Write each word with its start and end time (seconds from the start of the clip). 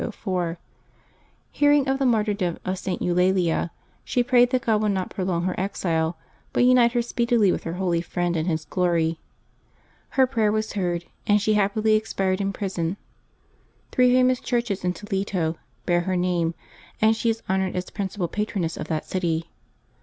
Hearing 1.51 1.87
of 1.87 1.99
the 1.99 2.07
martyrdom 2.07 2.57
of 2.65 2.79
St. 2.79 3.03
Eulalia, 3.03 3.69
she 4.03 4.23
prayed 4.23 4.49
that 4.49 4.63
God 4.65 4.81
would 4.81 4.93
not 4.93 5.11
prolong 5.11 5.43
her 5.43 5.53
exile, 5.59 6.17
but 6.53 6.63
unite 6.65 6.93
her 6.93 7.03
speedily 7.03 7.51
with 7.51 7.65
her 7.65 7.73
holy 7.73 8.01
friend 8.01 8.35
in 8.35 8.47
His 8.47 8.65
glory. 8.65 9.19
Her 10.17 10.25
prayer 10.25 10.51
was 10.51 10.73
heard, 10.73 11.05
and 11.27 11.39
she 11.39 11.53
happily 11.53 11.93
expired 11.95 12.41
in 12.41 12.51
prison. 12.51 12.97
Three 13.91 14.11
famous 14.11 14.39
churches 14.39 14.83
in 14.83 14.93
Toledo 14.93 15.57
bear 15.85 16.01
her 16.01 16.15
name, 16.15 16.55
and 16.99 17.15
she 17.15 17.29
is 17.29 17.43
honored 17.47 17.75
as 17.75 17.91
principal 17.91 18.27
patroness 18.27 18.77
of 18.77 18.87
that 18.87 19.05
city. 19.05 19.51